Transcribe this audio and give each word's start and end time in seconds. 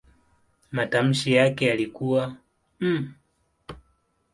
Matamshi 0.71 1.33
yake 1.33 1.65
yalikuwa 1.65 2.35
"m". 2.79 3.13